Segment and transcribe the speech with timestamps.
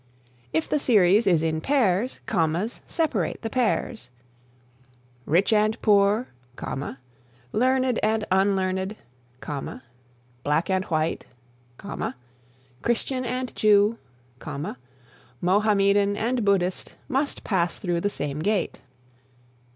[0.51, 4.09] If the series is in pairs, commas separate the pairs:
[5.27, 6.29] "Rich and poor,
[7.53, 8.95] learned and unlearned,
[10.43, 11.25] black and white,
[12.81, 13.99] Christian and Jew,
[15.39, 18.81] Mohammedan and Buddhist must pass through the same gate."